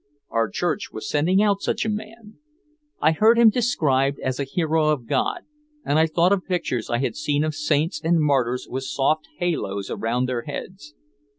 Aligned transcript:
Our 0.31 0.49
church 0.49 0.91
was 0.91 1.07
sending 1.07 1.43
out 1.43 1.61
such 1.61 1.85
a 1.85 1.87
man. 1.89 2.39
I 2.99 3.11
heard 3.11 3.37
him 3.37 3.51
described 3.51 4.17
as 4.21 4.39
a 4.39 4.43
hero 4.45 4.89
of 4.89 5.05
God, 5.05 5.41
and 5.85 5.99
I 5.99 6.07
thought 6.07 6.33
of 6.33 6.43
pictures 6.43 6.89
I 6.89 6.97
had 6.97 7.15
seen 7.15 7.43
of 7.43 7.53
saints 7.53 8.01
and 8.03 8.19
martyrs 8.19 8.67
with 8.67 8.85
soft 8.85 9.27
haloes 9.37 9.91
around 9.91 10.25
their 10.27 10.41
heads. 10.41 10.95